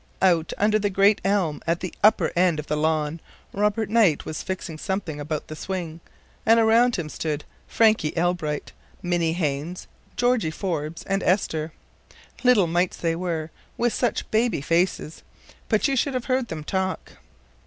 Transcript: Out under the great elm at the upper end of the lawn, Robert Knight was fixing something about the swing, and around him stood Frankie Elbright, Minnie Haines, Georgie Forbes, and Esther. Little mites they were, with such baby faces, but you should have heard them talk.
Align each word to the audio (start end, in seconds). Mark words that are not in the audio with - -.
Out 0.19 0.51
under 0.57 0.79
the 0.79 0.89
great 0.89 1.21
elm 1.23 1.61
at 1.67 1.79
the 1.81 1.93
upper 2.03 2.31
end 2.35 2.57
of 2.57 2.65
the 2.65 2.75
lawn, 2.75 3.19
Robert 3.53 3.87
Knight 3.87 4.25
was 4.25 4.41
fixing 4.41 4.79
something 4.79 5.19
about 5.19 5.47
the 5.47 5.55
swing, 5.55 5.99
and 6.43 6.59
around 6.59 6.95
him 6.95 7.07
stood 7.07 7.43
Frankie 7.67 8.11
Elbright, 8.17 8.71
Minnie 9.03 9.33
Haines, 9.33 9.85
Georgie 10.17 10.49
Forbes, 10.49 11.03
and 11.03 11.21
Esther. 11.21 11.71
Little 12.43 12.65
mites 12.65 12.97
they 12.97 13.15
were, 13.15 13.51
with 13.77 13.93
such 13.93 14.31
baby 14.31 14.59
faces, 14.59 15.21
but 15.69 15.87
you 15.87 15.95
should 15.95 16.15
have 16.15 16.25
heard 16.25 16.47
them 16.47 16.63
talk. 16.63 17.17